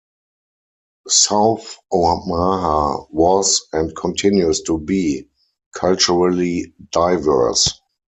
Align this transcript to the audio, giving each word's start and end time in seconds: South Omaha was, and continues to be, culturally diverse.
South 1.07 1.77
Omaha 1.91 3.03
was, 3.11 3.67
and 3.71 3.95
continues 3.95 4.63
to 4.63 4.79
be, 4.79 5.29
culturally 5.75 6.73
diverse. 6.91 7.79